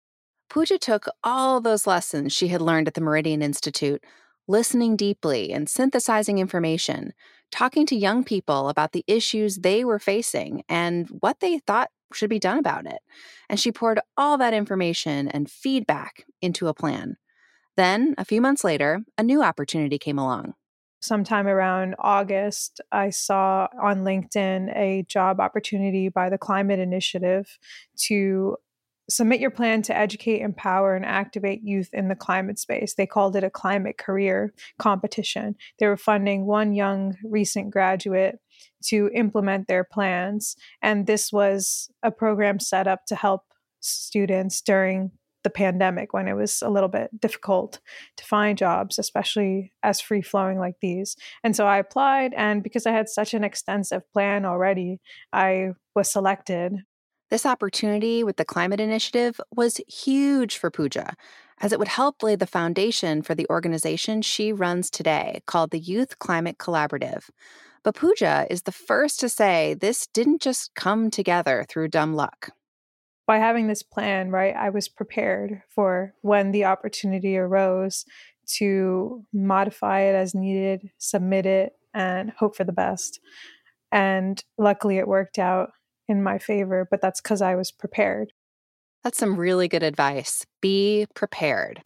Pooja 0.49 0.79
took 0.79 1.07
all 1.23 1.61
those 1.61 1.87
lessons 1.87 2.33
she 2.33 2.49
had 2.49 2.63
learned 2.63 2.89
at 2.89 2.95
the 2.95 3.01
Meridian 3.01 3.43
Institute, 3.43 4.03
listening 4.49 4.97
deeply 4.97 5.53
and 5.53 5.69
synthesizing 5.69 6.39
information, 6.39 7.13
talking 7.51 7.87
to 7.87 7.97
young 7.97 8.25
people 8.25 8.69
about 8.69 8.93
the 8.93 9.05
issues 9.07 9.57
they 9.57 9.85
were 9.85 9.99
facing 9.99 10.63
and 10.69 11.09
what 11.21 11.41
they 11.41 11.59
thought 11.59 11.91
should 12.13 12.31
be 12.31 12.39
done 12.39 12.59
about 12.59 12.87
it. 12.87 12.99
And 13.49 13.59
she 13.59 13.73
poured 13.73 14.01
all 14.17 14.39
that 14.39 14.55
information 14.55 15.29
and 15.29 15.51
feedback 15.51 16.25
into 16.41 16.69
a 16.69 16.75
plan. 16.75 17.17
Then, 17.77 18.15
a 18.17 18.25
few 18.25 18.41
months 18.41 18.65
later, 18.65 19.01
a 19.19 19.23
new 19.23 19.43
opportunity 19.43 19.99
came 19.99 20.19
along. 20.19 20.55
Sometime 21.01 21.47
around 21.47 21.95
August, 21.99 22.81
I 22.91 23.11
saw 23.11 23.69
on 23.81 23.99
LinkedIn 23.99 24.75
a 24.75 25.05
job 25.07 25.41
opportunity 25.41 26.09
by 26.09 26.31
the 26.31 26.39
Climate 26.39 26.79
Initiative 26.79 27.59
to 28.07 28.57
submit 29.09 29.41
your 29.41 29.51
plan 29.51 29.83
to 29.83 29.97
educate, 29.97 30.41
empower, 30.41 30.95
and 30.97 31.05
activate 31.05 31.63
youth 31.63 31.91
in 31.93 32.09
the 32.09 32.15
climate 32.15 32.59
space. 32.59 32.95
They 32.95 33.07
called 33.07 33.37
it 33.37 33.45
a 33.45 33.51
climate 33.51 33.99
career 33.99 34.53
competition. 34.79 35.57
They 35.79 35.87
were 35.87 35.97
funding 35.97 36.47
one 36.47 36.75
young 36.75 37.17
recent 37.25 37.71
graduate 37.71 38.39
to 38.87 39.11
implement 39.15 39.69
their 39.69 39.85
plans. 39.85 40.57
And 40.83 41.07
this 41.07 41.33
was 41.33 41.91
a 42.03 42.11
program 42.11 42.59
set 42.59 42.87
up 42.87 43.07
to 43.07 43.15
help 43.15 43.43
students 43.81 44.61
during 44.61 45.13
the 45.45 45.51
pandemic 45.51 46.13
when 46.13 46.27
it 46.27 46.35
was 46.35 46.61
a 46.61 46.69
little 46.69 46.89
bit 46.89 47.09
difficult 47.21 47.79
to 48.17 48.25
find 48.25 48.59
jobs, 48.59 48.99
especially 48.99 49.73
as 49.85 50.01
free 50.01 50.23
flowing 50.23 50.59
like 50.59 50.75
these. 50.81 51.15
And 51.45 51.55
so 51.55 51.69
I 51.69 51.79
applied, 51.79 52.35
and 52.35 52.65
because 52.65 52.85
I 52.85 52.91
had 52.91 53.09
such 53.09 53.33
an 53.33 53.45
extensive 53.45 54.03
plan 54.13 54.45
already, 54.45 54.99
I 55.33 55.71
was 55.95 56.11
selected. 56.11 56.79
This 57.31 57.47
opportunity 57.47 58.23
with 58.23 58.37
the 58.37 58.45
Climate 58.45 58.81
Initiative 58.81 59.41
was 59.55 59.81
huge 59.89 60.59
for 60.59 60.71
Pooja, 60.71 61.15
as 61.61 61.73
it 61.73 61.79
would 61.79 61.89
help 61.89 62.23
lay 62.23 62.37
the 62.37 62.47
foundation 62.47 63.23
for 63.23 63.35
the 63.35 63.47
organization 63.51 64.23
she 64.23 64.53
runs 64.53 64.91
today 64.91 65.41
called 65.47 65.71
the 65.71 65.79
Youth 65.79 66.19
Climate 66.19 66.59
Collaborative. 66.59 67.29
But 67.83 67.97
Pooja 67.97 68.47
is 68.51 68.63
the 68.63 68.73
first 68.73 69.21
to 69.21 69.29
say 69.29 69.75
this 69.75 70.07
didn't 70.07 70.43
just 70.43 70.75
come 70.75 71.11
together 71.11 71.65
through 71.69 71.89
dumb 71.89 72.15
luck 72.15 72.51
by 73.27 73.39
having 73.39 73.67
this 73.67 73.83
plan, 73.83 74.31
right, 74.31 74.55
I 74.55 74.71
was 74.71 74.89
prepared 74.89 75.63
for 75.69 76.15
when 76.23 76.53
the 76.53 76.65
opportunity 76.65 77.37
arose 77.37 78.05
to 78.59 79.25
modify 79.33 80.03
it 80.03 80.15
as 80.15 80.35
needed, 80.35 80.91
submit 80.99 81.45
it, 81.45 81.73
and 81.93 82.31
hope 82.31 82.57
for 82.57 82.65
the 82.65 82.73
best. 82.73 83.21
And 83.91 84.43
luckily, 84.59 84.99
it 84.99 85.09
worked 85.09 85.39
out 85.39 85.71
in 86.09 86.23
my 86.23 86.39
favor, 86.39 86.87
but 86.91 87.01
that's 87.01 87.21
because 87.21 87.43
I 87.43 87.55
was 87.55 87.71
prepared. 87.71 88.33
That's 89.03 89.19
some 89.19 89.37
really 89.37 89.69
good 89.69 89.83
advice. 89.83 90.45
Be 90.61 91.07
prepared. 91.15 91.83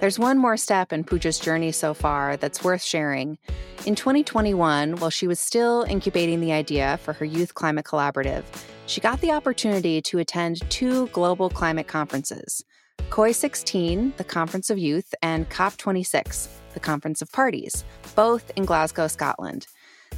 There's 0.00 0.18
one 0.18 0.36
more 0.36 0.58
step 0.58 0.92
in 0.92 1.04
Pooja's 1.04 1.38
journey 1.38 1.72
so 1.72 1.94
far 1.94 2.36
that's 2.36 2.62
worth 2.62 2.82
sharing. 2.82 3.38
In 3.86 3.94
2021, 3.94 4.96
while 4.96 5.08
she 5.08 5.26
was 5.26 5.40
still 5.40 5.82
incubating 5.88 6.40
the 6.40 6.52
idea 6.52 6.98
for 7.02 7.14
her 7.14 7.24
Youth 7.24 7.54
Climate 7.54 7.86
Collaborative, 7.86 8.44
she 8.86 9.00
got 9.00 9.20
the 9.22 9.30
opportunity 9.30 10.02
to 10.02 10.18
attend 10.18 10.68
two 10.70 11.06
global 11.08 11.48
climate 11.48 11.86
conferences 11.86 12.62
COY 13.10 13.32
16, 13.32 14.14
the 14.16 14.24
Conference 14.24 14.70
of 14.70 14.78
Youth, 14.78 15.14
and 15.22 15.48
COP26, 15.48 16.48
the 16.74 16.80
Conference 16.80 17.22
of 17.22 17.32
Parties, 17.32 17.84
both 18.14 18.50
in 18.56 18.64
Glasgow, 18.64 19.06
Scotland. 19.06 19.66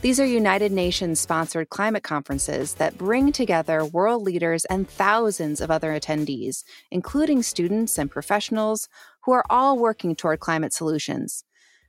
These 0.06 0.20
are 0.20 0.25
United 0.25 0.70
Nations 0.70 1.18
sponsored 1.18 1.68
climate 1.68 2.04
conferences 2.04 2.75
that 2.75 2.96
bring 2.96 3.32
together 3.32 3.84
world 3.84 4.22
leaders 4.22 4.64
and 4.66 4.88
thousands 4.88 5.60
of 5.60 5.68
other 5.68 5.98
attendees, 5.98 6.62
including 6.92 7.42
students 7.42 7.98
and 7.98 8.08
professionals 8.08 8.88
who 9.25 9.32
are 9.32 9.44
all 9.50 9.76
working 9.76 10.14
toward 10.14 10.38
climate 10.38 10.72
solutions. 10.72 11.42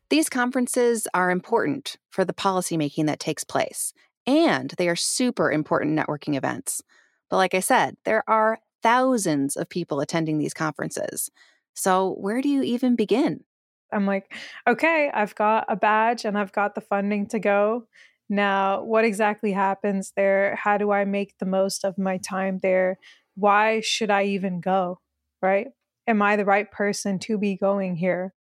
These 0.09 0.29
conferences 0.29 1.07
are 1.13 1.29
important 1.29 1.97
for 2.09 2.25
the 2.25 2.33
policymaking 2.33 3.05
that 3.05 3.19
takes 3.19 3.43
place, 3.43 3.93
and 4.25 4.74
they 4.79 4.89
are 4.89 4.95
super 4.95 5.51
important 5.51 5.95
networking 5.95 6.36
events. 6.36 6.81
But 7.29 7.38
like 7.38 7.53
I 7.53 7.59
said, 7.59 7.97
there 8.03 8.24
are 8.27 8.57
thousands 8.81 9.55
of 9.55 9.69
people 9.69 10.00
attending 10.00 10.39
these 10.39 10.55
conferences. 10.55 11.29
So, 11.75 12.15
where 12.17 12.41
do 12.41 12.50
you 12.50 12.63
even 12.63 12.95
begin? 12.95 13.43
I'm 13.91 14.06
like, 14.06 14.34
okay, 14.67 15.10
I've 15.13 15.36
got 15.36 15.65
a 15.70 15.75
badge 15.75 16.25
and 16.25 16.38
I've 16.38 16.51
got 16.51 16.75
the 16.75 16.82
funding 16.82 17.27
to 17.27 17.39
go. 17.39 17.88
Now, 18.29 18.84
what 18.84 19.06
exactly 19.06 19.53
happens 19.53 20.12
there? 20.15 20.56
How 20.56 20.77
do 20.77 20.91
I 20.91 21.06
make 21.06 21.38
the 21.38 21.46
most 21.46 21.86
of 21.86 21.98
my 21.98 22.17
time 22.17 22.60
there? 22.62 23.00
Why 23.36 23.79
should 23.79 24.12
I 24.12 24.25
even 24.25 24.60
go? 24.60 25.00
Right? 25.41 25.67
am 26.08 26.22
I 26.22 26.36
the 26.36 26.46
right 26.46 26.72
person 26.72 27.20
to 27.20 27.38
be 27.38 27.56
going 27.56 27.98
here? 27.98 28.34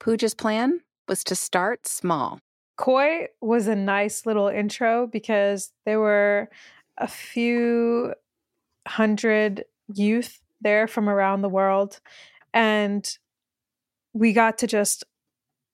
Pooja's 0.00 0.34
plan 0.34 0.80
was 1.08 1.22
to 1.24 1.34
start 1.34 1.86
small. 1.86 2.40
COY 2.76 3.28
was 3.40 3.68
a 3.68 3.76
nice 3.76 4.26
little 4.26 4.48
intro 4.48 5.06
because 5.06 5.72
there 5.86 6.00
were 6.00 6.50
a 6.98 7.06
few 7.06 8.14
hundred 8.88 9.64
youth 9.94 10.40
there 10.60 10.88
from 10.88 11.08
around 11.08 11.42
the 11.42 11.48
world. 11.48 12.00
And 12.52 13.18
we 14.12 14.32
got 14.32 14.58
to 14.58 14.66
just 14.66 15.04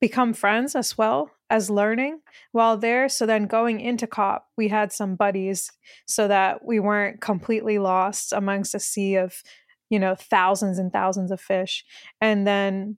become 0.00 0.32
friends 0.32 0.76
as 0.76 0.96
well 0.96 1.30
as 1.50 1.70
learning 1.70 2.20
while 2.52 2.76
there. 2.76 3.08
So 3.08 3.26
then 3.26 3.46
going 3.46 3.80
into 3.80 4.06
COP, 4.06 4.46
we 4.56 4.68
had 4.68 4.92
some 4.92 5.16
buddies 5.16 5.70
so 6.06 6.28
that 6.28 6.64
we 6.64 6.78
weren't 6.78 7.20
completely 7.20 7.78
lost 7.78 8.32
amongst 8.32 8.74
a 8.74 8.80
sea 8.80 9.16
of 9.16 9.42
you 9.90 9.98
know 9.98 10.14
thousands 10.14 10.78
and 10.78 10.92
thousands 10.92 11.30
of 11.30 11.40
fish 11.40 11.84
and 12.20 12.46
then 12.46 12.96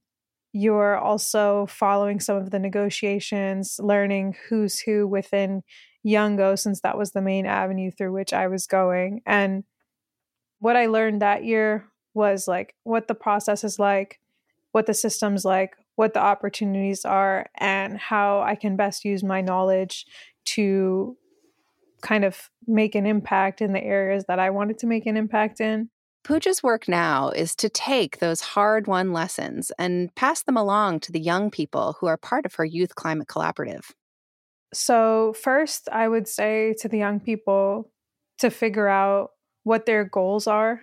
you're 0.52 0.96
also 0.96 1.66
following 1.66 2.18
some 2.18 2.36
of 2.36 2.50
the 2.50 2.58
negotiations 2.58 3.78
learning 3.80 4.34
who's 4.48 4.80
who 4.80 5.06
within 5.06 5.62
youngo 6.02 6.56
since 6.56 6.80
that 6.80 6.98
was 6.98 7.12
the 7.12 7.22
main 7.22 7.46
avenue 7.46 7.90
through 7.90 8.12
which 8.12 8.32
i 8.32 8.46
was 8.46 8.66
going 8.66 9.22
and 9.26 9.64
what 10.58 10.76
i 10.76 10.86
learned 10.86 11.22
that 11.22 11.44
year 11.44 11.86
was 12.14 12.48
like 12.48 12.74
what 12.82 13.06
the 13.06 13.14
process 13.14 13.62
is 13.62 13.78
like 13.78 14.18
what 14.72 14.86
the 14.86 14.94
system's 14.94 15.44
like 15.44 15.76
what 15.96 16.14
the 16.14 16.20
opportunities 16.20 17.04
are 17.04 17.46
and 17.56 17.98
how 17.98 18.40
i 18.42 18.54
can 18.54 18.76
best 18.76 19.04
use 19.04 19.22
my 19.22 19.40
knowledge 19.40 20.06
to 20.44 21.16
kind 22.02 22.24
of 22.24 22.48
make 22.66 22.94
an 22.94 23.06
impact 23.06 23.60
in 23.60 23.72
the 23.72 23.82
areas 23.82 24.24
that 24.28 24.38
i 24.38 24.50
wanted 24.50 24.78
to 24.78 24.86
make 24.86 25.06
an 25.06 25.16
impact 25.16 25.60
in 25.60 25.88
Pooja's 26.22 26.62
work 26.62 26.86
now 26.86 27.30
is 27.30 27.56
to 27.56 27.68
take 27.68 28.18
those 28.18 28.40
hard 28.40 28.86
won 28.86 29.12
lessons 29.12 29.72
and 29.78 30.14
pass 30.14 30.42
them 30.42 30.56
along 30.56 31.00
to 31.00 31.12
the 31.12 31.20
young 31.20 31.50
people 31.50 31.96
who 31.98 32.06
are 32.06 32.18
part 32.18 32.44
of 32.44 32.54
her 32.56 32.64
Youth 32.64 32.94
Climate 32.94 33.26
Collaborative. 33.26 33.92
So, 34.72 35.32
first, 35.32 35.88
I 35.90 36.08
would 36.08 36.28
say 36.28 36.74
to 36.80 36.88
the 36.88 36.98
young 36.98 37.20
people 37.20 37.90
to 38.38 38.50
figure 38.50 38.86
out 38.86 39.30
what 39.64 39.86
their 39.86 40.04
goals 40.04 40.46
are. 40.46 40.82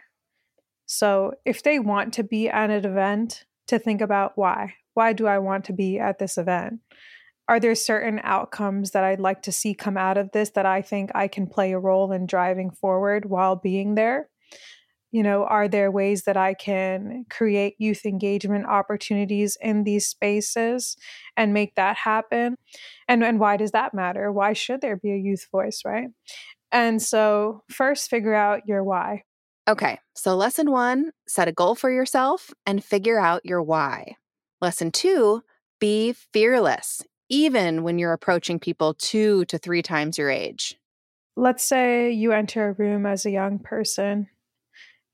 So, 0.88 1.34
if 1.46 1.64
they 1.64 1.80
want 1.80 2.14
to 2.16 2.24
be 2.24 2.50
at 2.50 2.70
an 2.70 2.86
event, 2.86 3.46
to 3.68 3.80
think 3.80 4.02
about 4.02 4.34
why. 4.36 4.76
Why 4.94 5.14
do 5.14 5.28
I 5.28 5.40
want 5.40 5.66
to 5.66 5.74
be 5.74 6.00
at 6.00 6.20
this 6.20 6.38
event? 6.38 6.80
Are 7.48 7.60
there 7.60 7.76
certain 7.76 8.20
outcomes 8.24 8.92
that 8.92 9.04
I'd 9.04 9.20
like 9.20 9.44
to 9.44 9.52
see 9.52 9.74
come 9.74 9.98
out 9.98 10.18
of 10.18 10.32
this 10.32 10.50
that 10.52 10.66
I 10.66 10.82
think 10.82 11.12
I 11.16 11.28
can 11.28 11.48
play 11.48 11.72
a 11.72 11.80
role 11.80 12.12
in 12.12 12.26
driving 12.26 12.72
forward 12.72 13.30
while 13.30 13.56
being 13.56 13.96
there? 13.96 14.30
you 15.12 15.24
know 15.24 15.46
are 15.46 15.68
there 15.68 15.90
ways 15.90 16.24
that 16.24 16.38
i 16.38 16.54
can 16.54 17.26
create 17.30 17.76
youth 17.78 18.06
engagement 18.06 18.66
opportunities 18.66 19.58
in 19.62 19.84
these 19.84 20.08
spaces 20.08 20.98
and 21.36 21.54
make 21.54 21.76
that 21.76 21.96
happen 21.96 22.56
and 23.08 23.24
and 23.24 23.40
why 23.40 23.58
does 23.58 23.72
that 23.72 23.94
matter 23.94 24.32
why 24.32 24.54
should 24.54 24.82
there 24.82 24.98
be 24.98 25.12
a 25.12 25.18
youth 25.18 25.48
voice 25.52 25.82
right 25.86 26.10
and 26.72 27.02
so 27.02 27.64
first 27.70 28.10
figure 28.10 28.34
out 28.34 28.68
your 28.68 28.84
why 28.84 29.24
okay 29.68 30.00
so 30.14 30.36
lesson 30.36 30.72
1 30.72 31.12
set 31.28 31.48
a 31.48 31.52
goal 31.52 31.76
for 31.76 31.92
yourself 31.92 32.52
and 32.66 32.84
figure 32.84 33.20
out 33.20 33.46
your 33.46 33.62
why. 33.62 34.16
Lesson 34.62 34.92
2 34.92 35.44
be 35.80 36.14
fearless 36.14 37.04
even 37.30 37.84
when 37.84 38.00
you're 38.00 38.14
approaching 38.14 38.60
people 38.60 38.94
2 38.96 39.46
to 39.46 39.58
3 39.58 39.82
times 39.82 40.18
your 40.18 40.30
age. 40.30 40.76
Let's 41.36 41.64
say 41.64 42.10
you 42.12 42.32
enter 42.32 42.70
a 42.70 42.74
room 42.74 43.06
as 43.06 43.26
a 43.26 43.32
young 43.32 43.60
person. 43.60 44.28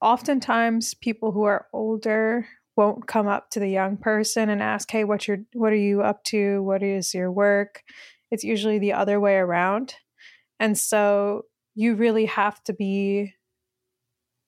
Oftentimes 0.02 0.94
people 0.94 1.32
who 1.32 1.44
are 1.44 1.68
older 1.74 2.48
won't 2.78 3.08
come 3.08 3.28
up 3.28 3.50
to 3.52 3.60
the 3.60 3.70
young 3.70 3.98
person 3.98 4.50
and 4.50 4.62
ask 4.62 4.90
hey 4.90 5.04
what 5.04 5.28
you 5.28 5.46
what 5.54 5.74
are 5.74 5.76
you 5.76 6.02
up 6.02 6.24
to? 6.26 6.64
What 6.64 6.82
is 6.82 7.14
your 7.14 7.32
work? 7.32 7.84
It's 8.32 8.44
usually 8.44 8.80
the 8.80 8.94
other 8.94 9.20
way 9.20 9.36
around. 9.36 9.96
And 10.60 10.78
so 10.78 11.44
you 11.76 11.96
really 11.96 12.26
have 12.26 12.64
to 12.64 12.74
be 12.74 13.34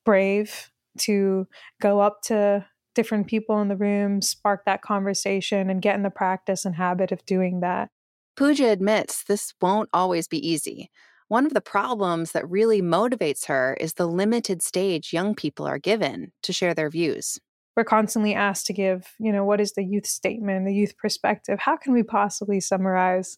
brave 0.06 0.72
to 1.00 1.48
go 1.82 2.00
up 2.00 2.22
to 2.24 2.66
different 2.94 3.28
people 3.28 3.60
in 3.60 3.68
the 3.68 3.76
room 3.76 4.22
spark 4.22 4.64
that 4.66 4.82
conversation 4.82 5.70
and 5.70 5.82
get 5.82 5.96
in 5.96 6.04
the 6.04 6.10
practice 6.10 6.64
and 6.64 6.76
habit 6.76 7.12
of 7.12 7.26
doing 7.26 7.60
that 7.60 7.90
Pooja 8.38 8.70
admits 8.70 9.24
this 9.24 9.54
won't 9.62 9.90
always 9.94 10.28
be 10.28 10.48
easy 10.48 10.90
one 11.28 11.46
of 11.48 11.56
the 11.56 11.62
problems 11.62 12.34
that 12.34 12.50
really 12.50 12.82
motivates 12.82 13.48
her 13.48 13.76
is 13.80 13.94
the 13.94 14.08
limited 14.08 14.62
stage 14.62 15.12
young 15.12 15.34
people 15.34 15.66
are 15.66 15.80
given 15.80 16.32
to 16.44 16.54
share 16.54 16.76
their 16.76 16.90
views. 16.90 17.40
we're 17.76 17.84
constantly 17.84 18.36
asked 18.36 18.68
to 18.68 18.74
give, 18.74 19.16
you 19.20 19.32
know, 19.32 19.44
what 19.44 19.60
is 19.60 19.74
the 19.74 19.84
youth 19.84 20.06
statement, 20.06 20.66
the 20.66 20.74
youth 20.74 20.96
perspective? 20.98 21.60
How 21.60 21.78
can 21.78 21.94
we 21.94 22.04
possibly 22.04 22.60
summarize 22.60 23.38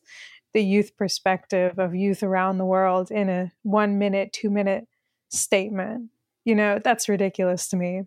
the 0.53 0.63
youth 0.63 0.97
perspective 0.97 1.79
of 1.79 1.95
youth 1.95 2.23
around 2.23 2.57
the 2.57 2.65
world 2.65 3.09
in 3.09 3.29
a 3.29 3.51
one 3.63 3.97
minute, 3.97 4.33
two 4.33 4.49
minute 4.49 4.85
statement? 5.29 6.09
You 6.47 6.55
know, 6.55 6.79
that's 6.81 7.09
ridiculous 7.09 7.67
to 7.67 7.75
me. 7.75 8.03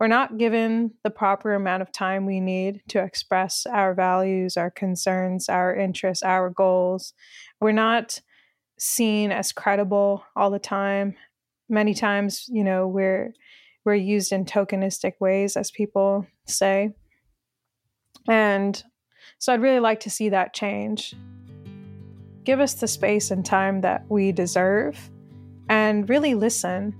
We're 0.00 0.06
not 0.06 0.38
given 0.38 0.92
the 1.04 1.10
proper 1.10 1.52
amount 1.52 1.82
of 1.82 1.92
time 1.92 2.24
we 2.24 2.40
need 2.40 2.80
to 2.88 3.04
express 3.04 3.66
our 3.66 3.92
values, 3.92 4.56
our 4.56 4.70
concerns, 4.70 5.50
our 5.50 5.76
interests, 5.76 6.22
our 6.22 6.48
goals. 6.48 7.12
We're 7.60 7.72
not 7.72 8.18
seen 8.78 9.30
as 9.30 9.52
credible 9.52 10.24
all 10.34 10.50
the 10.50 10.58
time. 10.58 11.16
Many 11.68 11.92
times, 11.92 12.48
you 12.48 12.64
know, 12.64 12.88
we're 12.88 13.34
we're 13.84 13.94
used 13.94 14.32
in 14.32 14.46
tokenistic 14.46 15.12
ways, 15.20 15.54
as 15.54 15.70
people 15.70 16.26
say. 16.46 16.94
And 18.26 18.82
so 19.38 19.52
I'd 19.52 19.60
really 19.60 19.80
like 19.80 20.00
to 20.00 20.10
see 20.10 20.30
that 20.30 20.54
change. 20.54 21.14
Give 22.44 22.58
us 22.58 22.72
the 22.72 22.88
space 22.88 23.30
and 23.30 23.44
time 23.44 23.82
that 23.82 24.06
we 24.08 24.32
deserve 24.32 25.10
and 25.68 26.08
really 26.08 26.32
listen. 26.32 26.94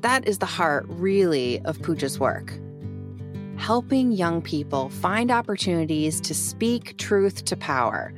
That 0.00 0.28
is 0.28 0.38
the 0.38 0.46
heart, 0.46 0.86
really, 0.88 1.60
of 1.64 1.82
Pooja's 1.82 2.20
work. 2.20 2.52
Helping 3.56 4.12
young 4.12 4.40
people 4.40 4.88
find 4.90 5.30
opportunities 5.30 6.20
to 6.20 6.34
speak 6.34 6.96
truth 6.98 7.44
to 7.46 7.56
power. 7.56 8.14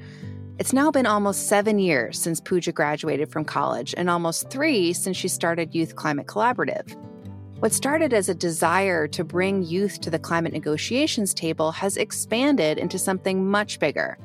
It's 0.59 0.75
now 0.75 0.91
been 0.91 1.07
almost 1.07 1.49
seven 1.49 1.79
years 1.79 2.19
since 2.19 2.39
Pooja 2.39 2.73
graduated 2.73 3.31
from 3.33 3.47
college 3.47 3.95
and 3.97 4.11
almost 4.11 4.51
three 4.51 4.93
since 4.93 5.17
she 5.17 5.29
started 5.29 5.75
Youth 5.75 5.97
Climate 5.97 6.27
Collaborative. 6.27 6.95
What 7.61 7.73
started 7.73 8.13
as 8.13 8.29
a 8.29 8.35
desire 8.35 9.09
to 9.09 9.25
bring 9.25 9.63
youth 9.63 10.03
to 10.03 10.11
the 10.11 10.19
climate 10.19 10.53
negotiations 10.53 11.33
table 11.33 11.73
has 11.73 11.97
expanded 11.97 12.77
into 12.77 12.99
something 12.99 13.51
much 13.51 13.79
bigger. 13.79 14.19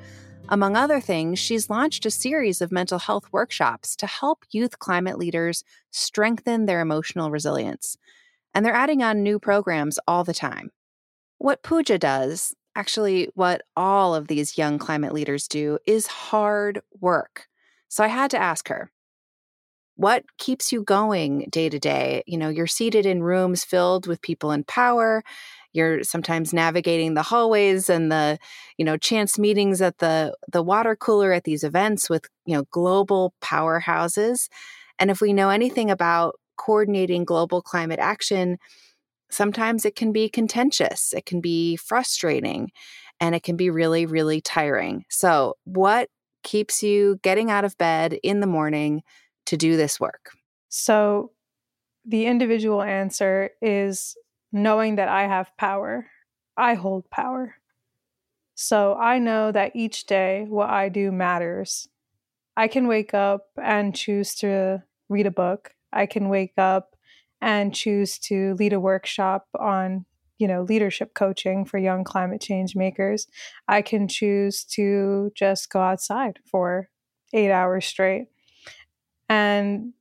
Among 0.50 0.75
other 0.75 1.00
things, 1.02 1.40
she's 1.40 1.72
launched 1.72 2.06
a 2.06 2.12
series 2.12 2.62
of 2.62 2.72
mental 2.72 3.00
health 3.00 3.25
workshops 3.32 3.96
to 3.96 4.06
help 4.06 4.46
youth 4.52 4.78
climate 4.78 5.18
leaders 5.18 5.64
strengthen 5.92 6.66
their 6.68 6.82
emotional 6.82 7.32
resilience. 7.32 7.98
And 8.54 8.64
they're 8.64 8.74
adding 8.74 9.02
on 9.02 9.24
new 9.24 9.40
programs 9.40 9.98
all 10.08 10.24
the 10.24 10.36
time. 10.36 10.70
What 11.40 11.64
Pooja 11.64 11.98
does, 11.98 12.54
actually, 12.75 13.30
what 13.34 13.64
all 13.75 14.14
of 14.14 14.28
these 14.28 14.58
young 14.58 14.78
climate 14.78 15.14
leaders 15.14 15.48
do, 15.48 15.80
is 15.88 16.06
hard 16.06 16.82
work. 17.02 17.48
So 17.88 18.04
I 18.04 18.08
had 18.08 18.30
to 18.32 18.38
ask 18.38 18.68
her 18.68 18.92
what 19.96 20.25
keeps 20.38 20.72
you 20.72 20.84
going 20.84 21.48
day 21.50 21.70
to 21.70 21.80
day 21.80 22.22
you 22.28 22.38
know 22.38 22.50
you're 22.50 22.68
seated 22.68 23.06
in 23.06 23.24
rooms 23.24 23.64
filled 23.64 24.08
with 24.08 24.22
people 24.22 24.52
in 24.52 24.64
power 24.66 25.24
you're 25.75 26.03
sometimes 26.03 26.53
navigating 26.53 27.13
the 27.13 27.24
hallways 27.24 27.89
and 27.89 28.12
the 28.12 28.38
you 28.77 28.86
know 28.86 28.98
chance 28.98 29.38
meetings 29.38 29.82
at 29.82 29.98
the 30.00 30.36
the 30.51 30.63
water 30.63 30.96
cooler 30.96 31.32
at 31.32 31.44
these 31.44 31.63
events 31.63 32.10
with 32.10 32.25
you 32.46 32.55
know 32.55 32.63
global 32.72 33.34
powerhouses 33.41 34.48
and 35.00 35.12
if 35.12 35.22
we 35.22 35.34
know 35.34 35.50
anything 35.50 35.91
about 35.91 36.39
coordinating 36.58 37.25
global 37.25 37.62
climate 37.62 38.00
action 38.00 38.58
sometimes 39.29 39.86
it 39.86 39.96
can 39.96 40.12
be 40.12 40.29
contentious 40.29 41.13
it 41.13 41.25
can 41.25 41.41
be 41.41 41.75
frustrating 41.75 42.72
and 43.20 43.36
it 43.36 43.44
can 43.44 43.55
be 43.55 43.70
really 43.70 44.05
really 44.05 44.39
tiring 44.41 45.03
so 45.10 45.55
what 45.65 46.10
keeps 46.46 46.84
you 46.84 47.20
getting 47.24 47.51
out 47.51 47.65
of 47.65 47.77
bed 47.77 48.17
in 48.24 48.39
the 48.39 48.48
morning 48.48 49.01
to 49.48 49.58
do 49.58 49.75
this 49.75 50.00
work? 50.00 50.32
So, 50.70 51.32
the 52.05 52.27
individual 52.27 52.84
answer 52.84 53.50
is 53.62 54.15
knowing 54.55 54.95
that 54.95 55.09
I 55.09 55.27
have 55.27 55.55
power. 55.57 56.07
I 56.55 56.75
hold 56.75 57.09
power. 57.09 57.55
So, 58.55 58.95
I 58.95 59.19
know 59.19 59.51
that 59.51 59.75
each 59.75 60.05
day 60.05 60.45
what 60.47 60.69
I 60.69 60.88
do 60.88 61.12
matters. 61.12 61.89
I 62.55 62.69
can 62.69 62.88
wake 62.88 63.13
up 63.13 63.50
and 63.62 63.93
choose 63.93 64.33
to 64.35 64.81
read 65.09 65.27
a 65.27 65.31
book. 65.31 65.75
I 65.91 66.05
can 66.05 66.29
wake 66.29 66.53
up 66.57 66.96
and 67.41 67.75
choose 67.75 68.18
to 68.20 68.55
lead 68.55 68.72
a 68.72 68.79
workshop 68.79 69.48
on 69.59 70.05
you 70.37 70.48
know 70.48 70.63
leadership 70.63 71.13
coaching 71.13 71.65
for 71.65 71.77
young 71.77 72.03
climate 72.03 72.41
change 72.41 72.75
makers 72.75 73.27
i 73.68 73.81
can 73.81 74.07
choose 74.07 74.63
to 74.65 75.31
just 75.35 75.70
go 75.70 75.79
outside 75.79 76.39
for 76.50 76.89
8 77.33 77.51
hours 77.51 77.85
straight 77.85 78.27
and 79.29 79.94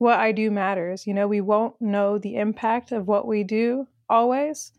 what 0.00 0.18
I 0.18 0.32
do 0.32 0.50
matters. 0.50 1.06
You 1.06 1.12
know, 1.12 1.28
we 1.28 1.42
won't 1.42 1.74
know 1.78 2.16
the 2.16 2.36
impact 2.36 2.90
of 2.90 3.06
what 3.06 3.26
we 3.26 3.44
do 3.44 3.86
always. 4.08 4.72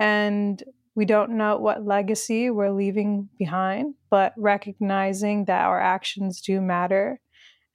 And 0.00 0.60
we 0.96 1.04
don't 1.04 1.36
know 1.36 1.56
what 1.58 1.86
legacy 1.86 2.50
we're 2.50 2.72
leaving 2.72 3.28
behind, 3.38 3.94
but 4.10 4.34
recognizing 4.36 5.44
that 5.44 5.64
our 5.64 5.80
actions 5.80 6.40
do 6.40 6.60
matter 6.60 7.20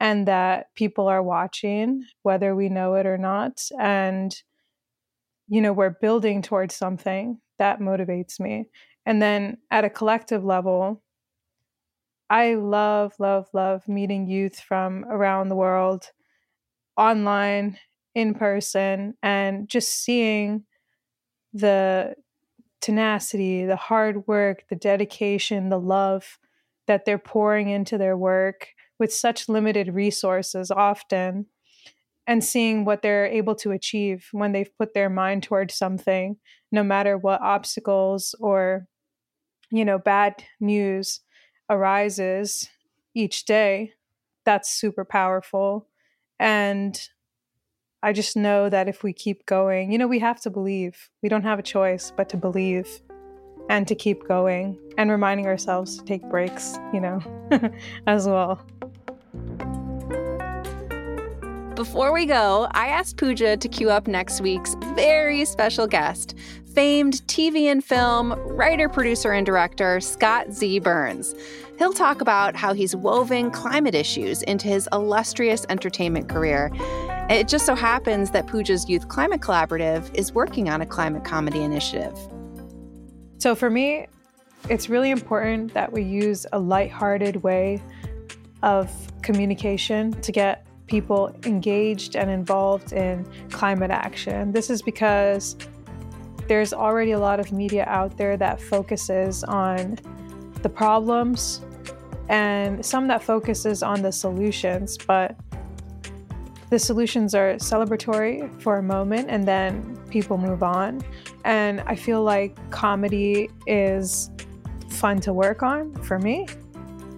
and 0.02 0.28
that 0.28 0.76
people 0.76 1.08
are 1.08 1.24
watching, 1.24 2.04
whether 2.24 2.54
we 2.54 2.68
know 2.68 2.96
it 2.96 3.06
or 3.06 3.18
not. 3.18 3.62
And, 3.80 4.36
you 5.48 5.62
know, 5.62 5.72
we're 5.72 5.96
building 6.02 6.42
towards 6.42 6.76
something 6.76 7.40
that 7.60 7.80
motivates 7.80 8.42
me. 8.42 8.66
And 9.06 9.22
then 9.22 9.58
at 9.72 9.86
a 9.86 9.90
collective 9.90 10.44
level, 10.44 11.02
I 12.30 12.56
love, 12.56 13.14
love, 13.20 13.48
love 13.54 13.88
meeting 13.88 14.28
youth 14.28 14.60
from 14.60 15.06
around 15.06 15.48
the 15.48 15.56
world, 15.56 16.12
online, 17.00 17.80
in 18.16 18.36
person, 18.36 19.16
and 19.24 19.70
just 19.70 19.90
seeing 19.90 20.66
the 21.54 22.16
tenacity, 22.82 23.66
the 23.66 23.76
hard 23.76 24.28
work, 24.28 24.64
the 24.70 24.76
dedication, 24.76 25.70
the 25.70 25.80
love 25.80 26.40
that 26.88 27.06
they're 27.06 27.18
pouring 27.18 27.70
into 27.70 27.98
their 27.98 28.18
work 28.18 28.70
with 29.00 29.14
such 29.14 29.50
limited 29.50 29.94
resources 29.94 30.72
often 30.72 31.46
and 32.28 32.44
seeing 32.44 32.86
what 32.86 33.02
they're 33.02 33.26
able 33.28 33.56
to 33.56 33.72
achieve 33.72 34.28
when 34.32 34.52
they've 34.52 34.76
put 34.78 34.94
their 34.94 35.10
mind 35.10 35.44
towards 35.44 35.74
something 35.76 36.38
no 36.72 36.84
matter 36.84 37.18
what 37.18 37.42
obstacles 37.42 38.36
or 38.40 38.88
you 39.72 39.86
know 39.86 39.98
bad 40.00 40.44
news 40.60 41.22
arises 41.70 42.70
each 43.16 43.46
day, 43.46 43.94
that's 44.46 44.70
super 44.70 45.06
powerful. 45.06 45.88
And 46.40 47.00
I 48.02 48.14
just 48.14 48.38
know 48.38 48.70
that 48.70 48.88
if 48.88 49.04
we 49.04 49.12
keep 49.12 49.46
going, 49.46 49.92
you 49.92 49.98
know, 49.98 50.08
we 50.08 50.20
have 50.20 50.40
to 50.42 50.50
believe. 50.50 51.10
We 51.22 51.30
don't 51.30 51.44
have 51.44 51.60
a 51.60 51.64
choice 51.64 52.14
but 52.16 52.30
to 52.30 52.38
believe 52.38 53.02
and 53.70 53.88
to 53.88 53.96
keep 53.96 54.28
going 54.28 54.80
and 54.98 55.12
reminding 55.12 55.46
ourselves 55.46 55.98
to 55.98 56.06
take 56.06 56.24
breaks, 56.30 56.78
you 56.94 57.02
know, 57.02 57.22
as 58.08 58.26
well. 58.28 58.66
Before 61.76 62.12
we 62.12 62.26
go, 62.26 62.68
I 62.72 62.88
asked 62.88 63.16
Pooja 63.16 63.56
to 63.56 63.68
cue 63.70 63.90
up 63.90 64.06
next 64.06 64.42
week's 64.42 64.76
very 64.96 65.46
special 65.46 65.88
guest, 65.88 66.36
famed 66.74 67.16
TV 67.28 67.64
and 67.64 67.84
film 67.84 68.34
writer, 68.48 68.90
producer, 68.90 69.32
and 69.32 69.46
director 69.46 70.00
Scott 70.00 70.54
Z. 70.54 70.80
Burns. 70.80 71.34
He'll 71.78 71.94
talk 71.94 72.22
about 72.22 72.56
how 72.56 72.74
he's 72.74 72.96
woven 72.96 73.52
climate 73.52 73.96
issues 73.96 74.42
into 74.44 74.68
his 74.68 74.88
illustrious 74.92 75.66
entertainment 75.70 76.30
career. 76.30 76.72
It 77.30 77.48
just 77.48 77.66
so 77.66 77.76
happens 77.76 78.32
that 78.32 78.48
Pooja's 78.48 78.90
Youth 78.90 79.08
Climate 79.08 79.40
Collaborative 79.40 80.14
is 80.14 80.34
working 80.34 80.70
on 80.70 80.82
a 80.82 80.86
climate 80.86 81.24
comedy 81.24 81.62
initiative. 81.62 82.18
So 83.38 83.56
for 83.56 83.70
me, 83.70 84.08
it's 84.70 84.90
really 84.90 85.10
important 85.10 85.74
that 85.74 85.94
we 85.94 86.04
use 86.04 86.46
a 86.52 86.60
lighthearted 86.60 87.44
way 87.44 87.82
of 88.62 88.92
communication 89.22 90.12
to 90.22 90.32
get 90.32 90.68
people 90.88 91.34
engaged 91.46 92.16
and 92.16 92.30
involved 92.30 92.92
in 92.92 93.26
climate 93.52 93.92
action. 93.92 94.52
This 94.52 94.70
is 94.70 94.82
because 94.82 95.56
there's 96.50 96.74
already 96.74 97.12
a 97.12 97.20
lot 97.20 97.40
of 97.40 97.52
media 97.52 97.86
out 97.88 98.18
there 98.18 98.36
that 98.36 98.60
focuses 98.60 99.44
on 99.44 100.00
the 100.64 100.68
problems 100.68 101.62
and 102.28 102.84
some 102.84 103.08
that 103.08 103.24
focuses 103.24 103.84
on 103.84 104.02
the 104.02 104.12
solutions, 104.12 104.98
but 104.98 105.36
the 106.72 106.80
solutions 106.80 107.36
are 107.36 107.54
celebratory 107.56 108.50
for 108.64 108.78
a 108.78 108.84
moment 108.84 109.30
and 109.30 109.48
then 109.48 109.96
people 110.10 110.40
move 110.40 110.64
on. 110.64 111.02
And 111.46 111.82
I 111.82 111.96
feel 111.96 112.24
like 112.24 112.58
comedy 112.72 113.52
is 113.68 114.32
fun 114.90 115.20
to 115.22 115.34
work 115.34 115.62
on 115.62 115.94
for 116.04 116.18
me. 116.18 116.48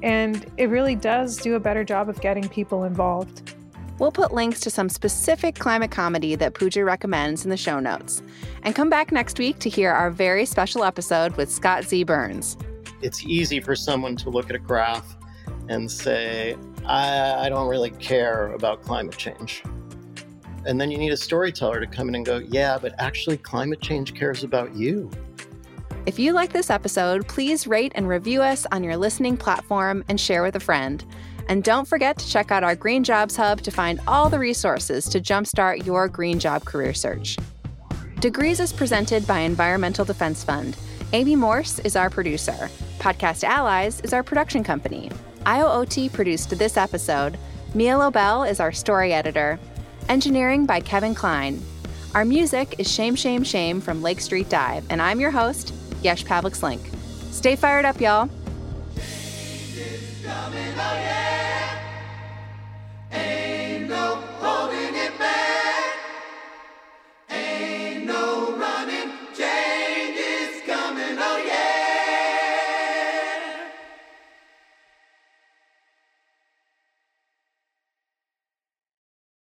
And 0.04 0.46
it 0.58 0.70
really 0.70 0.96
does 0.96 1.38
do 1.38 1.56
a 1.56 1.60
better 1.60 1.86
job 1.86 2.10
of 2.10 2.20
getting 2.20 2.50
people 2.50 2.84
involved. 2.84 3.54
We'll 4.02 4.12
put 4.12 4.34
links 4.34 4.60
to 4.62 4.72
some 4.72 4.90
specific 4.90 5.54
climate 5.54 5.92
comedy 5.92 6.34
that 6.34 6.56
Pooja 6.56 6.84
recommends 6.84 7.44
in 7.44 7.52
the 7.52 7.56
show 7.56 7.80
notes. 7.80 8.24
And 8.64 8.74
come 8.74 8.90
back 8.90 9.12
next 9.12 9.38
week 9.38 9.60
to 9.60 9.70
hear 9.70 9.92
our 9.92 10.10
very 10.10 10.44
special 10.48 10.84
episode 10.84 11.38
with 11.38 11.52
Scott 11.52 11.84
Z. 11.84 12.06
Burns. 12.06 12.58
It's 13.04 13.24
easy 13.24 13.60
for 13.60 13.76
someone 13.76 14.16
to 14.16 14.32
look 14.32 14.50
at 14.50 14.56
a 14.56 14.60
graph 14.60 15.16
and 15.70 15.90
say, 15.90 16.58
I, 16.84 17.46
I 17.46 17.50
don't 17.50 17.68
really 17.68 17.92
care 17.92 18.54
about 18.54 18.82
climate 18.82 19.18
change. 19.18 19.62
And 20.66 20.82
then 20.82 20.90
you 20.90 20.98
need 20.98 21.14
a 21.14 21.18
storyteller 21.18 21.80
to 21.80 21.86
come 21.86 22.10
in 22.10 22.16
and 22.16 22.26
go, 22.26 22.40
yeah, 22.40 22.80
but 22.82 22.96
actually, 22.98 23.38
climate 23.38 23.82
change 23.82 24.16
cares 24.16 24.44
about 24.44 24.74
you. 24.74 25.12
If 26.08 26.18
you 26.18 26.34
like 26.34 26.52
this 26.52 26.72
episode, 26.72 27.28
please 27.28 27.68
rate 27.68 27.92
and 27.94 28.08
review 28.08 28.42
us 28.42 28.66
on 28.72 28.84
your 28.84 28.98
listening 28.98 29.38
platform 29.38 30.04
and 30.08 30.20
share 30.20 30.42
with 30.42 30.56
a 30.56 30.60
friend. 30.60 31.06
And 31.52 31.66
don't 31.66 31.86
forget 31.86 32.18
to 32.18 32.30
check 32.30 32.50
out 32.50 32.64
our 32.64 32.78
Green 32.78 33.04
Jobs 33.04 33.36
Hub 33.36 33.60
to 33.64 33.72
find 33.72 34.00
all 34.08 34.30
the 34.30 34.40
resources 34.40 35.04
to 35.10 35.20
jumpstart 35.20 35.86
your 35.86 36.08
green 36.08 36.40
job 36.40 36.64
career 36.64 36.94
search. 36.94 37.36
Degrees 38.22 38.62
is 38.62 38.72
presented 38.72 39.28
by 39.28 39.40
Environmental 39.40 40.06
Defense 40.06 40.46
Fund. 40.46 40.78
Amy 41.12 41.36
Morse 41.36 41.80
is 41.80 41.98
our 41.98 42.10
producer. 42.10 42.70
Podcast 43.00 43.44
Allies 43.44 44.00
is 44.00 44.14
our 44.14 44.24
production 44.24 44.64
company. 44.64 45.12
IOOT 45.46 46.14
produced 46.14 46.58
this 46.58 46.78
episode. 46.78 47.38
Mia 47.74 47.98
Lobel 47.98 48.46
is 48.50 48.62
our 48.62 48.72
story 48.72 49.12
editor. 49.12 49.60
Engineering 50.08 50.66
by 50.66 50.80
Kevin 50.80 51.14
Klein. 51.14 51.62
Our 52.16 52.24
music 52.24 52.76
is 52.78 52.90
Shame, 52.90 53.16
Shame, 53.16 53.44
Shame 53.44 53.82
from 53.82 54.02
Lake 54.02 54.22
Street 54.22 54.48
Dive, 54.48 54.86
and 54.90 55.02
I'm 55.02 55.20
your 55.20 55.32
host, 55.32 55.74
Yesh 56.02 56.24
Pavlik 56.24 56.56
Slenk. 56.56 56.80
Stay 57.34 57.58
fired 57.58 57.84
up, 57.84 58.00
y'all. 58.00 58.30